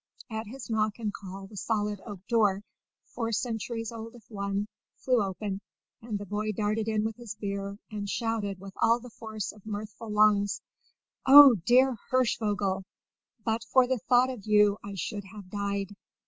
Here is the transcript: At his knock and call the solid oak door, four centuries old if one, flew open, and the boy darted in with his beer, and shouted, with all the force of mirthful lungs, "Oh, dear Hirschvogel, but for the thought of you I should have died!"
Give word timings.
At 0.31 0.47
his 0.47 0.67
knock 0.67 0.97
and 0.97 1.13
call 1.13 1.45
the 1.45 1.55
solid 1.55 2.01
oak 2.07 2.21
door, 2.27 2.63
four 3.05 3.31
centuries 3.31 3.91
old 3.91 4.15
if 4.15 4.23
one, 4.31 4.67
flew 4.97 5.21
open, 5.23 5.61
and 6.01 6.17
the 6.17 6.25
boy 6.25 6.53
darted 6.53 6.87
in 6.87 7.03
with 7.03 7.17
his 7.17 7.35
beer, 7.35 7.77
and 7.91 8.09
shouted, 8.09 8.59
with 8.59 8.73
all 8.81 8.99
the 8.99 9.11
force 9.11 9.51
of 9.51 9.63
mirthful 9.63 10.09
lungs, 10.09 10.59
"Oh, 11.27 11.53
dear 11.67 11.97
Hirschvogel, 12.09 12.83
but 13.45 13.63
for 13.63 13.85
the 13.85 13.99
thought 14.09 14.31
of 14.31 14.47
you 14.47 14.79
I 14.83 14.95
should 14.95 15.25
have 15.25 15.51
died!" 15.51 15.95